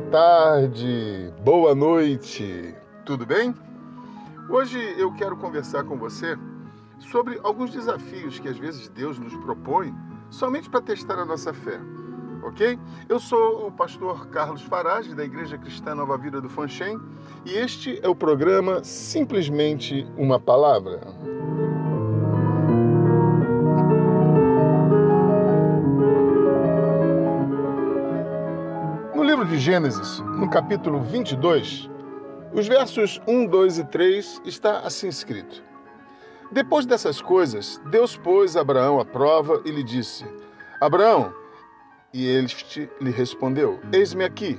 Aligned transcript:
tarde, 0.00 1.32
boa 1.44 1.74
noite, 1.74 2.74
tudo 3.04 3.26
bem? 3.26 3.54
Hoje 4.48 4.78
eu 4.98 5.12
quero 5.14 5.36
conversar 5.36 5.84
com 5.84 5.98
você 5.98 6.36
sobre 6.98 7.38
alguns 7.42 7.70
desafios 7.70 8.38
que 8.38 8.48
às 8.48 8.56
vezes 8.56 8.88
Deus 8.88 9.18
nos 9.18 9.34
propõe 9.36 9.94
somente 10.30 10.70
para 10.70 10.80
testar 10.80 11.18
a 11.18 11.24
nossa 11.24 11.52
fé, 11.52 11.78
ok? 12.42 12.78
Eu 13.08 13.18
sou 13.18 13.66
o 13.66 13.72
pastor 13.72 14.28
Carlos 14.28 14.62
Farage, 14.62 15.14
da 15.14 15.24
Igreja 15.24 15.58
Cristã 15.58 15.94
Nova 15.94 16.16
Vida 16.16 16.40
do 16.40 16.48
Fanchen, 16.48 16.98
e 17.44 17.52
este 17.52 18.00
é 18.02 18.08
o 18.08 18.14
programa 18.14 18.82
Simplesmente 18.84 20.06
uma 20.16 20.40
Palavra. 20.40 21.00
De 29.52 29.58
Gênesis, 29.58 30.20
no 30.38 30.48
capítulo 30.48 31.02
22, 31.02 31.90
os 32.54 32.66
versos 32.66 33.20
1, 33.28 33.44
2 33.48 33.80
e 33.80 33.84
3 33.84 34.42
está 34.46 34.78
assim 34.78 35.08
escrito: 35.08 35.62
Depois 36.50 36.86
dessas 36.86 37.20
coisas, 37.20 37.78
Deus 37.90 38.16
pôs 38.16 38.56
Abraão 38.56 38.98
à 38.98 39.04
prova 39.04 39.60
e 39.66 39.70
lhe 39.70 39.82
disse: 39.82 40.24
Abraão, 40.80 41.34
e 42.14 42.26
este 42.26 42.88
lhe 42.98 43.10
respondeu: 43.10 43.78
Eis-me 43.92 44.24
aqui. 44.24 44.58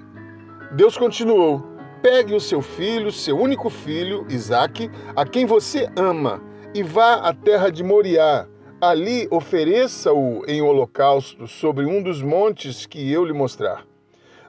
Deus 0.74 0.96
continuou: 0.96 1.64
Pegue 2.04 2.36
o 2.36 2.40
seu 2.40 2.62
filho, 2.62 3.12
seu 3.12 3.36
único 3.36 3.72
filho, 3.72 4.28
Isaque, 4.30 4.92
a 5.16 5.26
quem 5.26 5.48
você 5.48 5.90
ama, 5.98 6.40
e 6.72 6.84
vá 6.84 7.16
à 7.16 7.34
terra 7.34 7.72
de 7.72 7.84
Moriá. 7.84 8.48
Ali 8.80 9.28
ofereça-o 9.32 10.44
em 10.48 10.62
holocausto 10.62 11.48
sobre 11.48 11.84
um 11.84 12.04
dos 12.04 12.22
montes 12.22 12.86
que 12.86 13.12
eu 13.12 13.26
lhe 13.26 13.34
mostrar. 13.34 13.92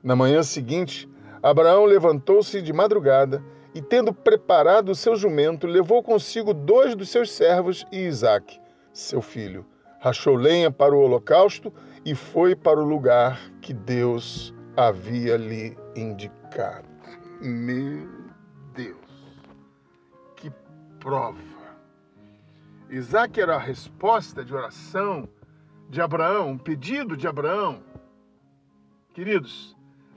Na 0.05 0.15
manhã 0.15 0.43
seguinte, 0.43 1.09
Abraão 1.43 1.87
levantou-se 1.87 2.61
de 2.61 2.75
madrugada 2.75 3.43
e, 3.75 3.81
tendo 3.81 4.13
preparado 4.13 4.91
o 4.91 4.95
seu 4.95 5.17
jumento, 5.17 5.67
levou 5.67 6.03
consigo 6.03 6.53
dois 6.53 6.95
dos 6.95 7.09
seus 7.09 7.33
servos 7.33 7.87
e 7.91 8.01
Isaque, 8.01 8.61
seu 8.93 9.23
filho. 9.23 9.65
Rachou 9.99 10.37
lenha 10.37 10.71
para 10.71 10.95
o 10.95 11.01
holocausto 11.01 11.73
e 12.05 12.15
foi 12.15 12.55
para 12.55 12.79
o 12.79 12.85
lugar 12.85 13.51
que 13.63 13.73
Deus 13.73 14.55
havia 14.77 15.39
lhe 15.39 15.75
indicado. 15.97 16.87
Meu 17.41 18.07
Deus, 18.75 18.99
que 20.37 20.53
prova! 21.01 21.39
Isaac 22.91 23.41
era 23.41 23.55
a 23.55 23.59
resposta 23.59 24.45
de 24.45 24.55
oração 24.55 25.27
de 25.89 26.03
Abraão, 26.03 26.51
um 26.51 26.59
pedido 26.59 27.17
de 27.17 27.27
Abraão. 27.27 27.83
Queridos, 29.15 29.75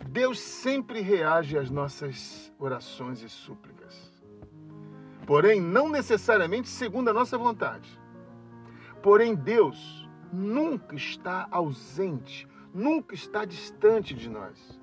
Deus 0.07 0.39
sempre 0.39 1.01
reage 1.01 1.57
às 1.57 1.69
nossas 1.69 2.51
orações 2.57 3.21
e 3.21 3.29
súplicas. 3.29 4.11
Porém, 5.25 5.59
não 5.59 5.89
necessariamente 5.89 6.69
segundo 6.69 7.09
a 7.09 7.13
nossa 7.13 7.37
vontade. 7.37 7.89
Porém, 9.03 9.35
Deus 9.35 10.09
nunca 10.31 10.95
está 10.95 11.47
ausente, 11.51 12.47
nunca 12.73 13.13
está 13.13 13.43
distante 13.43 14.13
de 14.13 14.29
nós. 14.29 14.79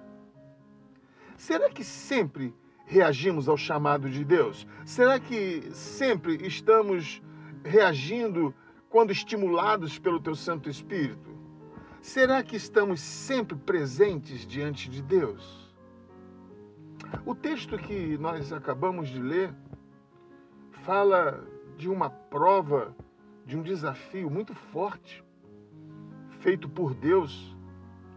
Será 1.36 1.70
que 1.70 1.82
sempre 1.82 2.54
reagimos 2.84 3.48
ao 3.48 3.56
chamado 3.56 4.10
de 4.10 4.24
Deus? 4.24 4.66
Será 4.84 5.18
que 5.18 5.70
sempre 5.72 6.46
estamos 6.46 7.22
reagindo 7.64 8.54
quando 8.90 9.10
estimulados 9.10 9.98
pelo 9.98 10.20
Teu 10.20 10.34
Santo 10.34 10.68
Espírito? 10.68 11.33
Será 12.04 12.42
que 12.42 12.54
estamos 12.54 13.00
sempre 13.00 13.56
presentes 13.56 14.46
diante 14.46 14.90
de 14.90 15.00
Deus? 15.00 15.74
O 17.24 17.34
texto 17.34 17.78
que 17.78 18.18
nós 18.18 18.52
acabamos 18.52 19.08
de 19.08 19.18
ler 19.18 19.54
fala 20.84 21.42
de 21.78 21.88
uma 21.88 22.10
prova, 22.10 22.94
de 23.46 23.56
um 23.56 23.62
desafio 23.62 24.28
muito 24.28 24.54
forte 24.54 25.24
feito 26.40 26.68
por 26.68 26.92
Deus 26.92 27.56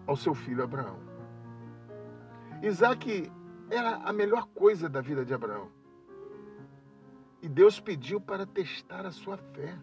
ao 0.05 0.17
seu 0.17 0.35
filho 0.35 0.65
Abraão. 0.65 0.99
Isaac 2.61 3.31
era 3.71 3.95
a 4.03 4.11
melhor 4.11 4.47
coisa 4.47 4.89
da 4.89 4.99
vida 4.99 5.23
de 5.23 5.33
Abraão. 5.33 5.71
E 7.41 7.47
Deus 7.47 7.79
pediu 7.79 8.19
para 8.19 8.45
testar 8.45 9.05
a 9.05 9.11
sua 9.11 9.37
fé. 9.37 9.79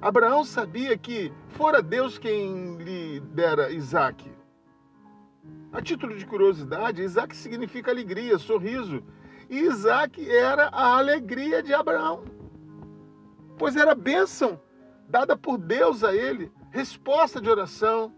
Abraão 0.00 0.44
sabia 0.44 0.96
que 0.96 1.32
fora 1.48 1.82
Deus 1.82 2.18
quem 2.18 2.76
lhe 2.76 3.20
dera 3.20 3.70
Isaac. 3.70 4.30
A 5.72 5.82
título 5.82 6.16
de 6.16 6.24
curiosidade, 6.26 7.02
Isaac 7.02 7.36
significa 7.36 7.90
alegria, 7.90 8.38
sorriso. 8.38 9.02
E 9.48 9.58
Isaac 9.58 10.28
era 10.30 10.68
a 10.68 10.96
alegria 10.96 11.62
de 11.62 11.74
Abraão. 11.74 12.24
Pois 13.58 13.76
era 13.76 13.94
bênção 13.94 14.60
dada 15.08 15.36
por 15.36 15.58
Deus 15.58 16.02
a 16.02 16.14
ele, 16.14 16.50
resposta 16.70 17.40
de 17.40 17.50
oração. 17.50 18.14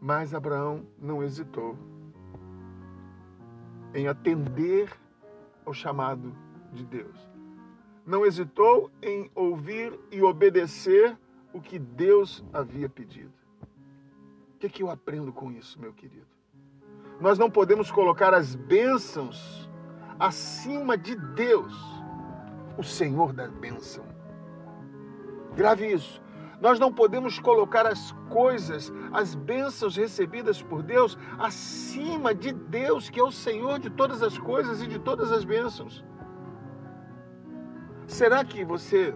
Mas 0.00 0.32
Abraão 0.32 0.86
não 0.98 1.22
hesitou 1.22 1.76
em 3.94 4.06
atender 4.06 4.92
ao 5.64 5.72
chamado 5.72 6.36
de 6.72 6.84
Deus 6.84 7.35
não 8.06 8.24
hesitou 8.24 8.90
em 9.02 9.28
ouvir 9.34 9.98
e 10.12 10.22
obedecer 10.22 11.18
o 11.52 11.60
que 11.60 11.78
Deus 11.78 12.44
havia 12.52 12.88
pedido. 12.88 13.32
O 14.54 14.58
que, 14.58 14.66
é 14.66 14.68
que 14.70 14.82
eu 14.82 14.90
aprendo 14.90 15.32
com 15.32 15.50
isso, 15.50 15.80
meu 15.80 15.92
querido? 15.92 16.26
Nós 17.20 17.38
não 17.38 17.50
podemos 17.50 17.90
colocar 17.90 18.32
as 18.32 18.54
bênçãos 18.54 19.68
acima 20.18 20.96
de 20.96 21.16
Deus, 21.16 21.74
o 22.78 22.82
Senhor 22.82 23.32
da 23.32 23.48
bênção. 23.48 24.04
Grave 25.54 25.92
isso. 25.92 26.22
Nós 26.60 26.78
não 26.78 26.92
podemos 26.92 27.38
colocar 27.38 27.86
as 27.86 28.12
coisas, 28.30 28.92
as 29.12 29.34
bênçãos 29.34 29.96
recebidas 29.96 30.62
por 30.62 30.82
Deus, 30.82 31.18
acima 31.38 32.34
de 32.34 32.52
Deus, 32.52 33.10
que 33.10 33.20
é 33.20 33.22
o 33.22 33.32
Senhor 33.32 33.78
de 33.78 33.90
todas 33.90 34.22
as 34.22 34.38
coisas 34.38 34.80
e 34.80 34.86
de 34.86 34.98
todas 34.98 35.32
as 35.32 35.44
bênçãos. 35.44 36.04
Será 38.06 38.44
que 38.44 38.64
você 38.64 39.14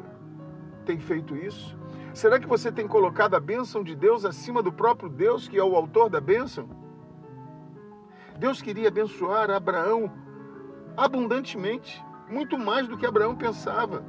tem 0.84 0.98
feito 0.98 1.36
isso? 1.36 1.78
Será 2.12 2.40
que 2.40 2.46
você 2.46 2.72
tem 2.72 2.88
colocado 2.88 3.34
a 3.34 3.40
bênção 3.40 3.84
de 3.84 3.94
Deus 3.94 4.24
acima 4.24 4.62
do 4.62 4.72
próprio 4.72 5.08
Deus, 5.08 5.48
que 5.48 5.56
é 5.56 5.62
o 5.62 5.76
autor 5.76 6.10
da 6.10 6.20
bênção? 6.20 6.68
Deus 8.36 8.60
queria 8.60 8.88
abençoar 8.88 9.50
Abraão 9.50 10.12
abundantemente, 10.96 12.04
muito 12.28 12.58
mais 12.58 12.88
do 12.88 12.96
que 12.96 13.06
Abraão 13.06 13.36
pensava. 13.36 14.04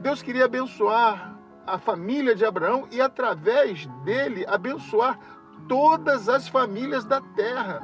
Deus 0.00 0.20
queria 0.20 0.44
abençoar 0.44 1.38
a 1.66 1.78
família 1.78 2.34
de 2.34 2.44
Abraão 2.44 2.86
e, 2.92 3.00
através 3.00 3.86
dele, 4.04 4.44
abençoar 4.46 5.18
todas 5.66 6.28
as 6.28 6.46
famílias 6.46 7.04
da 7.04 7.20
terra. 7.20 7.82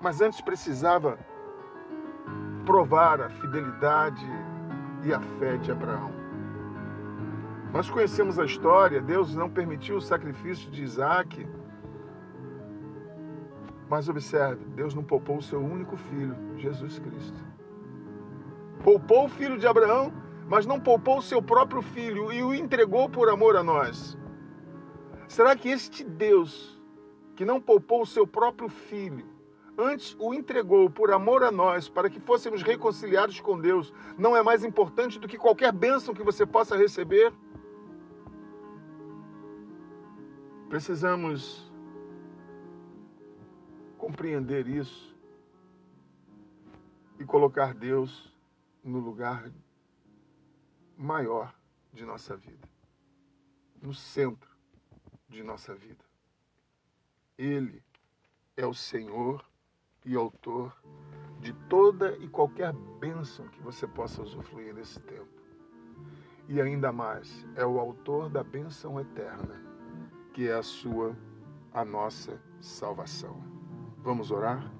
Mas 0.00 0.20
antes 0.20 0.40
precisava 0.40 1.18
provar 2.64 3.20
a 3.20 3.28
fidelidade 3.28 4.24
e 5.02 5.12
a 5.12 5.20
fé 5.20 5.56
de 5.58 5.70
Abraão. 5.70 6.10
Nós 7.72 7.90
conhecemos 7.90 8.38
a 8.38 8.44
história, 8.44 9.00
Deus 9.00 9.34
não 9.34 9.50
permitiu 9.50 9.96
o 9.96 10.00
sacrifício 10.00 10.70
de 10.70 10.82
Isaac. 10.82 11.46
Mas 13.88 14.08
observe, 14.08 14.64
Deus 14.76 14.94
não 14.94 15.02
poupou 15.02 15.38
o 15.38 15.42
seu 15.42 15.60
único 15.60 15.96
filho, 15.96 16.36
Jesus 16.56 16.98
Cristo. 16.98 17.44
Poupou 18.82 19.26
o 19.26 19.28
filho 19.28 19.58
de 19.58 19.66
Abraão, 19.66 20.12
mas 20.48 20.66
não 20.66 20.78
poupou 20.80 21.18
o 21.18 21.22
seu 21.22 21.42
próprio 21.42 21.82
filho 21.82 22.32
e 22.32 22.42
o 22.42 22.54
entregou 22.54 23.08
por 23.08 23.28
amor 23.28 23.56
a 23.56 23.62
nós. 23.62 24.16
Será 25.26 25.56
que 25.56 25.68
este 25.68 26.04
Deus, 26.04 26.80
que 27.34 27.44
não 27.44 27.60
poupou 27.60 28.02
o 28.02 28.06
seu 28.06 28.26
próprio 28.26 28.68
filho, 28.68 29.33
antes 29.76 30.16
o 30.18 30.32
entregou 30.32 30.88
por 30.88 31.12
amor 31.12 31.42
a 31.42 31.50
nós, 31.50 31.88
para 31.88 32.08
que 32.08 32.20
fôssemos 32.20 32.62
reconciliados 32.62 33.40
com 33.40 33.60
Deus, 33.60 33.92
não 34.16 34.36
é 34.36 34.42
mais 34.42 34.64
importante 34.64 35.18
do 35.18 35.28
que 35.28 35.38
qualquer 35.38 35.72
bênção 35.72 36.14
que 36.14 36.22
você 36.22 36.46
possa 36.46 36.76
receber? 36.76 37.32
Precisamos 40.68 41.70
compreender 43.98 44.66
isso 44.66 45.14
e 47.18 47.24
colocar 47.24 47.74
Deus 47.74 48.32
no 48.82 48.98
lugar 48.98 49.50
maior 50.96 51.54
de 51.92 52.04
nossa 52.04 52.36
vida, 52.36 52.68
no 53.80 53.94
centro 53.94 54.50
de 55.28 55.42
nossa 55.42 55.74
vida. 55.74 56.04
Ele 57.38 57.82
é 58.56 58.66
o 58.66 58.74
Senhor 58.74 59.44
e 60.04 60.14
autor 60.14 60.72
de 61.40 61.52
toda 61.68 62.16
e 62.18 62.28
qualquer 62.28 62.72
bênção 63.00 63.46
que 63.48 63.60
você 63.60 63.86
possa 63.86 64.22
usufruir 64.22 64.74
nesse 64.74 65.00
tempo. 65.00 65.28
E 66.48 66.60
ainda 66.60 66.92
mais, 66.92 67.46
é 67.56 67.64
o 67.64 67.78
autor 67.78 68.28
da 68.28 68.42
bênção 68.42 69.00
eterna, 69.00 69.60
que 70.32 70.48
é 70.48 70.54
a 70.54 70.62
sua 70.62 71.16
a 71.72 71.84
nossa 71.84 72.40
salvação. 72.60 73.36
Vamos 73.98 74.30
orar? 74.30 74.70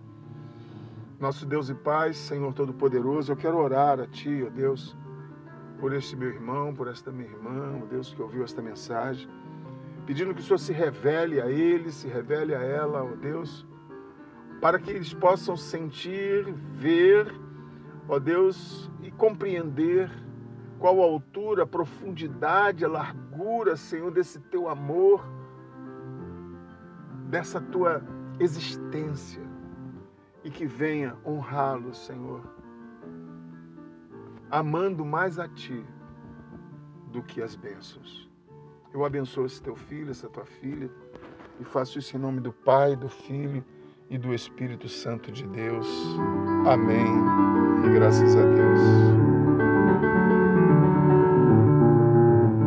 Nosso 1.19 1.45
Deus 1.45 1.69
e 1.69 1.75
Pai, 1.75 2.13
Senhor 2.13 2.53
Todo-Poderoso, 2.53 3.33
eu 3.33 3.37
quero 3.37 3.57
orar 3.57 3.99
a 3.99 4.07
Ti, 4.07 4.45
ó 4.47 4.51
Deus, 4.51 4.97
por 5.81 5.93
este 5.93 6.17
meu 6.17 6.29
irmão, 6.29 6.75
por 6.75 6.87
esta 6.87 7.11
minha 7.11 7.29
irmã, 7.29 7.81
ó 7.83 7.87
Deus 7.87 8.13
que 8.15 8.23
ouviu 8.23 8.45
esta 8.45 8.63
mensagem, 8.63 9.29
pedindo 10.07 10.35
que 10.35 10.41
o 10.41 10.45
Senhor 10.45 10.59
se 10.59 10.73
revele 10.73 11.41
a 11.41 11.51
ele, 11.51 11.91
se 11.91 12.07
revele 12.09 12.55
a 12.55 12.61
ela, 12.61 13.03
ó 13.03 13.15
Deus, 13.17 13.67
para 14.65 14.79
que 14.79 14.91
eles 14.91 15.13
possam 15.13 15.59
sentir, 15.59 16.51
ver, 16.73 17.31
ó 18.09 18.19
Deus, 18.19 18.91
e 19.03 19.11
compreender 19.11 20.11
qual 20.79 21.03
a 21.03 21.05
altura, 21.05 21.65
a 21.65 21.67
profundidade, 21.67 22.83
a 22.83 22.89
largura, 22.89 23.77
Senhor, 23.77 24.11
desse 24.11 24.41
teu 24.41 24.67
amor, 24.67 25.23
dessa 27.29 27.61
tua 27.61 28.03
existência 28.41 29.43
e 30.43 30.49
que 30.49 30.65
venha 30.65 31.15
honrá-lo, 31.27 31.93
Senhor, 31.93 32.41
amando 34.51 35.05
mais 35.05 35.39
a 35.39 35.47
Ti 35.47 35.85
do 37.13 37.23
que 37.23 37.43
as 37.43 37.55
bênçãos. 37.55 38.31
Eu 38.95 39.05
abençoo 39.05 39.45
esse 39.45 39.63
teu 39.63 39.77
filho, 39.77 40.11
essa 40.11 40.31
tua 40.31 40.47
filha, 40.47 40.91
e 41.61 41.65
faço 41.65 41.99
isso 41.99 42.17
em 42.17 42.21
nome 42.21 42.41
do 42.41 42.51
Pai, 42.51 42.97
do 42.97 43.11
Filho 43.11 43.63
e 44.11 44.19
do 44.19 44.35
Espírito 44.35 44.89
Santo 44.89 45.31
de 45.33 45.47
Deus. 45.49 45.87
Amém. 46.67 47.07
E 47.87 47.95
graças 47.95 48.37
a 48.37 48.43
Deus. 48.43 49.14